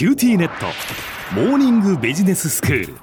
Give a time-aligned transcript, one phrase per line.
[0.00, 0.64] QTnet。
[1.34, 2.94] モーニングビジネススクール。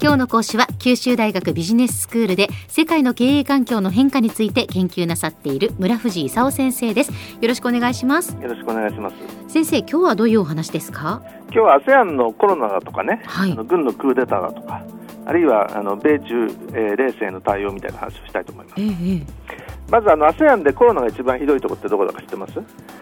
[0.00, 7.10] 今日の講師は九州大学ビジネススクールで世界の経営環境の変化について研究なさっている村藤功先生です。
[7.10, 8.36] よろしくお願いします。
[8.36, 9.16] よろしくお願いします。
[9.48, 11.20] 先生今日はどういうお話ですか？
[11.46, 13.50] 今日は ASEAN のコロナだとかね、はい。
[13.50, 14.84] あの軍のクーデターだとか
[15.24, 16.44] あるいはあの米中、
[16.74, 18.80] えー冷戦への対応みたいな話をしたいと思います。
[18.80, 22.58] ええええまずあの ASEAN でコロナが一番ひどいところってどこだか知ってます？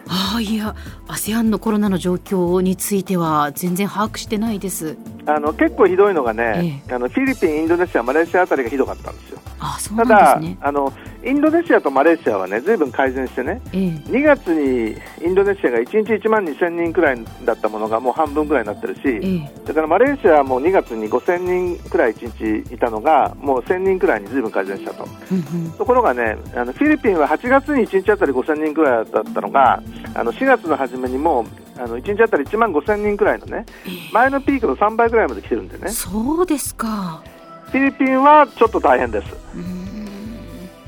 [0.07, 0.75] ああいや
[1.09, 4.97] ASEAN のコロナの状況については全然把握してないです。
[5.27, 9.39] あの結構ひどいのがね、えあのフィリピン、インドネシア、マレーシアあたりがひどかったんですよ。
[9.61, 10.59] あそうただなんですね。
[10.61, 10.93] あの、
[11.27, 13.89] インドネシアとマレーシアはね、ずいぶん改善してね、ええ。
[14.11, 19.53] 2月にインドネシアが1日1万2000人くらいだったものがもう半分くらいになってるし、ええ。
[19.63, 21.39] それからマレーシアはもう2月に5000
[21.79, 25.09] 人くらい1日いたのが、もう1000人くらいにずいぶん改善したと。
[25.31, 25.73] うんうん。
[25.73, 29.83] ところがね、あのフィリピンは8月に1日あたり5000人くらいだったのが、
[30.15, 31.47] あの4月の初めにも
[31.77, 33.65] うあの1日あたり1万5000人くらいのね、
[34.13, 37.23] 前のピークの3倍くらいまで来てるんでね、そうですか。
[37.71, 39.33] フィリピンはちょっと大変です。
[39.55, 40.04] うーん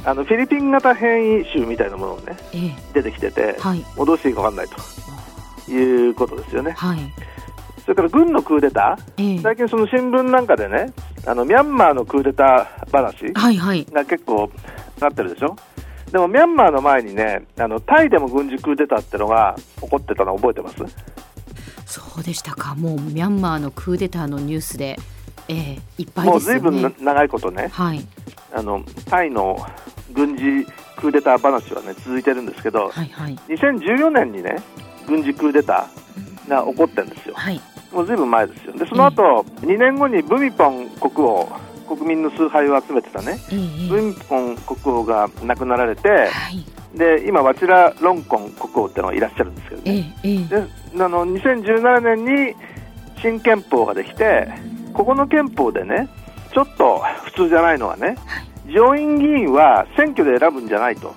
[0.06, 2.76] あのフィリピン型変異種みたいなものがねええ。
[2.94, 3.84] 出てきてて、はい。
[3.96, 4.68] もうどうしていいか分かんない
[5.66, 6.70] ということですよね。
[6.70, 6.98] はい。
[7.82, 9.36] それから軍のクーデタええ。
[9.36, 10.92] ー、最近その新聞なんかでね、
[11.26, 13.84] あのミャンマーのクーデター話はいはい。
[13.86, 14.48] が結構
[15.00, 15.56] なってるでしょ？
[16.12, 20.76] でもミャンマーの前にね、あのタイでも軍事クーデターってのが起こってたの覚えてます？
[21.84, 22.76] そうでしたか。
[22.76, 24.96] もうミャンマーのクーデターのニュースで
[25.48, 26.60] ええいっぱいもうですよね。
[26.60, 28.06] ずいぶんな長いことね、はい。
[28.52, 29.58] あのタイの
[30.16, 33.36] 軍事クーデター話はね続いてるんですけど、はいはい。
[33.48, 34.56] 2014年にね、
[35.06, 37.34] 軍事クーデターが起こってるんですよ。
[37.36, 37.60] はい。
[37.92, 38.72] もうずいぶん前ですよ。
[38.72, 41.48] で、その後、2年後にブミポン国王、
[41.86, 46.64] 国民の崇拝を集めてたね、えええブミポン国王が亡くなられて、えはい。
[46.98, 50.14] で、今、ワチラ・ロンコン国王ってのがいらっしゃるんですけどえね。
[50.24, 50.44] えええ
[50.96, 52.54] で、あの、2017年に
[53.20, 54.48] 新憲法ができて、
[54.94, 56.08] ここの憲法でね、
[56.52, 58.16] ちょっと普通じゃないのはね、
[58.72, 61.14] 上院議員は選挙で選ぶんじゃないと。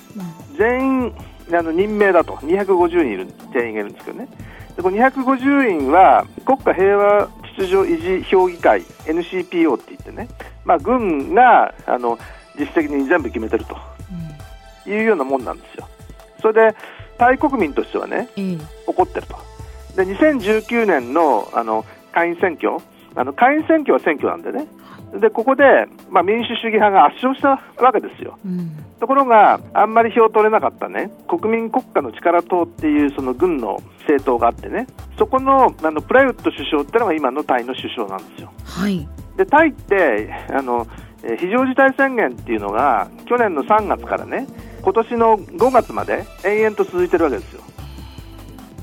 [0.58, 1.14] 全員
[1.52, 4.28] あの任命だと、250人いる全員がいるんですけどね、
[4.76, 10.28] でこの250人は国家平和秩序維持評議会、NCPO って言ってね、
[10.66, 12.20] まあ、軍があの
[12.58, 13.76] 実質的に全部決めてると。
[14.90, 15.88] いうようなもんなんですよ。
[16.42, 16.78] それで、
[17.18, 18.58] タイ国民としてはね、ええ。
[18.88, 19.38] 怒ってると。
[19.96, 22.78] で、2019年のあの下院選挙、
[23.16, 24.68] あの下院選挙は選挙なんでね、
[25.20, 25.64] でここで、
[26.10, 28.38] まあ、民主主義派が圧勝したわけですよ。
[28.46, 34.88] うんところが、あんまり票取れなかったね、国民国家の力党っていうその軍の政党があってね、
[35.18, 38.52] そこのあのプラユット首相ってのが今のタイの首相なんですよ。
[38.66, 40.86] はいで、タイって、あの、
[41.24, 44.48] えー非常事態宣言っていうのが、去年の3月からね、
[44.82, 47.62] 今年の5月まで延々と続いてるわけですよ。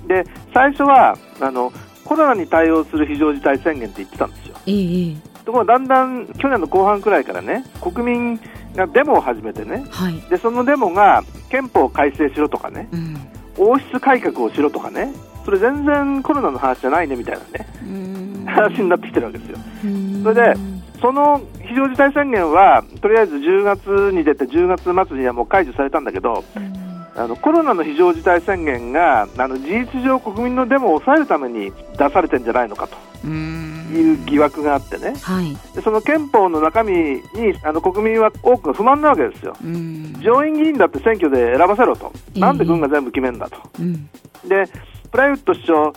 [0.07, 1.73] で、最初は、あの、
[2.06, 4.56] コロナに対応する非常事態宣言って言ってたんですよ。
[4.67, 4.75] ええ。
[4.75, 8.41] ええところがだんだん去年の後半くらいからね、国民
[8.75, 10.21] がデモを始めてね、はい。
[10.28, 13.16] でそのデモが憲法を改正しろとかね、うん。
[13.56, 15.12] 王室改革をしろとかね、
[15.45, 18.45] それ全然コロナの話じゃないねみたいなね、うん。
[18.45, 19.59] 話になってきてるわけですよ。
[19.84, 20.22] うん。
[20.25, 20.55] それで
[21.00, 26.86] その非常事態宣言は、とりあえず10月に出て、10月末にはもう解除されたんだけど、うん
[27.16, 32.97] あのコロナの非常事態宣言があの事実上、国民のデモを抑えるために出されてんじゃないのかと。
[33.25, 33.77] うん。
[33.93, 35.56] いう疑惑があってね、はい。
[35.75, 37.22] でその憲法の中身に
[37.62, 39.56] あの国民は多くが不満なわけですよ。
[39.62, 40.21] うん。
[40.21, 44.09] 上院議員だって選挙で選ばせろと、ええなんで軍が全部決めるんだと、うん。
[44.47, 44.66] で
[45.10, 45.93] プライウッド首相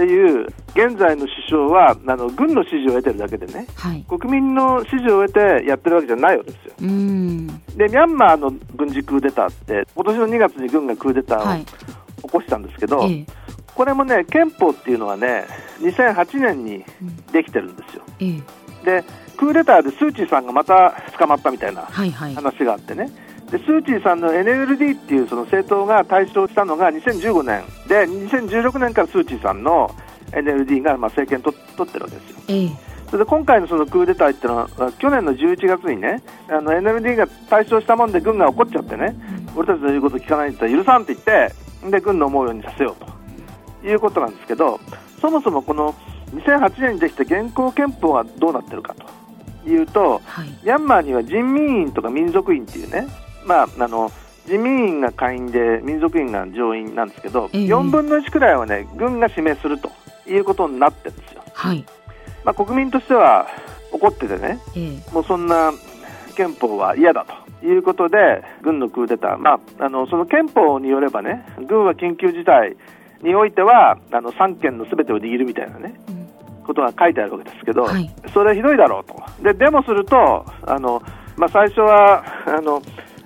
[0.00, 4.02] っていう現在の首相はあの軍の支持を得てるだけでね、はい。
[4.08, 6.72] 国民の支持を得てやってるわけじゃないわけですよ。
[6.80, 7.46] うん。
[7.76, 11.64] で、ミャンマーの軍事クーデターって、今年の2月に軍がクーデターをはい。
[12.22, 13.26] 起こしたんですけど、ええ。
[13.74, 15.44] これもね、憲法っていうのはね、
[15.80, 18.02] 2008年にうんできてるんですよ。
[18.20, 19.00] ええ。
[19.02, 19.04] で、
[19.36, 22.34] クーデターでスー・チーさんがまた捕まったみたいなはいはい。
[22.34, 23.10] 話があってね、
[23.50, 27.64] でスー・チーさんの NLD っていうその政党が対象したのが2015年。
[27.88, 29.94] で、2016年からスー・チーさんの
[30.32, 32.36] NLD がまあ政権と取ってるわけですよ。
[32.48, 32.70] ええ。
[33.06, 39.16] それで今回のそのクーデターっていうのは、去年の11月にね、あの NLD が対象したもんで軍が怒っちゃってね、
[39.56, 41.54] 俺たちの言うこと聞かないんだったら許さんって言って、
[41.90, 43.10] で軍の思うようにさせようと。
[43.82, 44.78] いうことなんですけど、
[45.20, 45.94] そもそもこの
[46.34, 50.48] 2008年にできた現行憲法がどうなってるかというと、はい。
[50.48, 53.08] ミャンマーには人民院とか民族院っていうね、
[53.44, 54.10] まあ、あの
[54.46, 57.66] 人民院が下院で民族院が上院なんですけど、ええ。
[57.66, 59.90] 4分の1くらいはね、軍が指名すると
[60.26, 61.42] いうことになってるんですよ。
[61.52, 61.84] はい。
[62.44, 63.46] まあ、国民としては
[63.92, 65.12] 怒っててね、ええ。
[65.12, 65.72] もうそんな
[66.36, 67.26] 憲法は嫌だ
[67.60, 72.76] ということで、軍のクーデター、まあ、あのその憲法によればね、軍は緊急事態
[73.22, 75.94] においてはあの3県のすべてを握るみたいなね、
[76.66, 79.22] ことが書いてあるわけですけど、はい、それひどいだろうと。
[79.42, 81.02] で、デモすると、あの、
[81.36, 82.80] まあ、最初は、あの、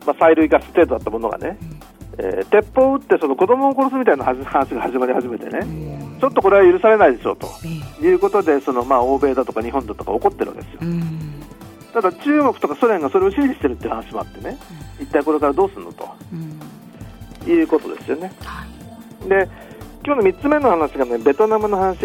[0.06, 1.58] まあ、催涙ガス程度だったものがね、
[2.18, 4.38] えー、鉄砲を撃ってその子供を殺すみたいな 話
[4.74, 5.66] が始まり始めてね、
[6.20, 7.48] ちょっとこれは許されないでしょうと
[8.02, 10.80] いうことで、そのまあ欧米だとか日本だとか怒ってるわけですよ。
[11.92, 14.58] ただ、中国とかソ連がそれを支持してるっていう話もあってね、
[15.00, 16.08] 一体これからどうするのと、
[17.46, 18.32] いうことですよね。
[19.28, 19.48] で
[20.04, 22.00] 今日の3つ目の話がねベトナムの話、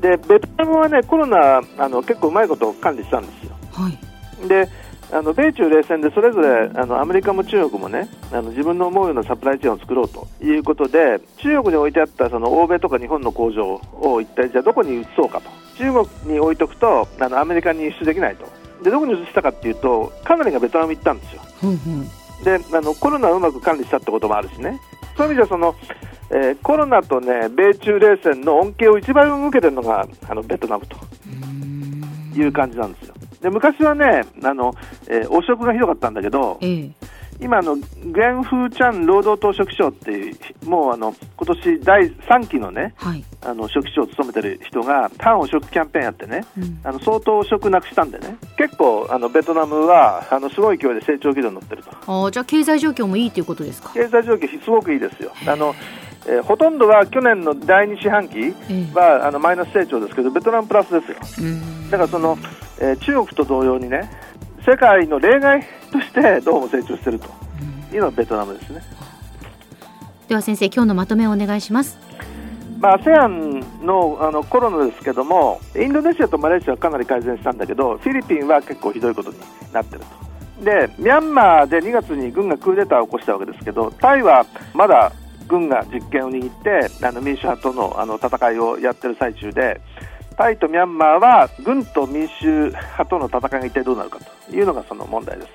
[0.00, 3.52] でベトナムはねコロナあの結構うまいこと管理したんですよ。
[3.72, 3.90] は
[4.44, 4.68] い、で
[5.12, 15.50] あの米中冷戦でそれぞれあのアメリカも中国もねあの自分の思うようなサプライチェーンを作ろうということで中国に置いてあったその欧米とか日本の工場を一体じゃあどこに移そうかと。
[15.76, 18.46] 中国に置いとくとあのアメリカに輸出できないと。
[18.82, 21.42] でどこに移したかっていうとかなりがベトナム行ったんですよ、
[22.44, 24.80] であのコロナをうまく管理したってこともあるしね。
[25.16, 25.74] そういう意味ではその、
[26.30, 30.96] えー、コロナとね米中冷戦の恩恵を一番受けてるのがあのベトナムと
[32.38, 33.05] いう感じなんですよ
[33.40, 34.74] で昔はねあの、
[35.08, 36.92] えー、汚職がひどかったんだけど、えー、
[37.40, 37.82] 今の、ゲ
[38.26, 52.26] ン・フー・チャン労働党書記長っていう、もうあの今年第3期のね、はい、あの書記長を務めてる人が、反汚職キャンペーンやってね、うん、あの相当汚職なくしたんでね、結構、あのベトナムはあのすごい勢いで成長軌道に乗ってると。
[52.26, 53.90] あじゃあ、経済状況もいいということですか？
[53.92, 55.32] 経済状況、すごくいいですよ。
[55.46, 55.74] あの
[56.28, 58.52] えー、ほとんどは去年の第2四半期
[58.94, 61.18] は、あのマイナス成長ですけど、ベトナムプラスですよ。
[61.90, 62.36] だからその、
[62.78, 64.10] えー、中国と同様にね、
[64.66, 65.62] 世界の例外
[65.92, 67.28] としてどうも成長していると
[67.94, 68.82] いうのがベトナムですね。
[70.28, 71.98] では先生、今日のまとめをお願いします。
[72.80, 79.36] まあ、ASEAN のあのコロナですけども、インドネシアとマレーシアはかなり改善したんだけど、フィリピンは結構ひどいことに
[79.72, 80.00] なってる
[80.58, 80.64] と。
[80.64, 84.44] で、ミャンマーで2月に軍がクーデターを起こしたわけですけど、タイは
[84.74, 85.12] まだ
[85.48, 89.80] 軍が実権を握ってあの民主派とのあの戦いをやってる最中で
[90.36, 94.18] タイとミャンマーは軍と民衆派との戦いが一体どうなるか
[94.48, 95.48] というのがその問題です。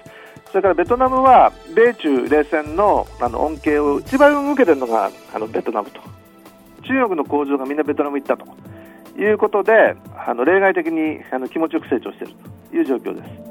[0.51, 6.01] それからベトナムは米中冷戦のあの恩恵を一番受けているのがあのベトナムと
[6.83, 8.45] 中国の工場がみんなベトナム行ったと
[9.17, 12.33] いうことであの例外的にあの気持ちよく成長している
[12.69, 13.50] という状況です。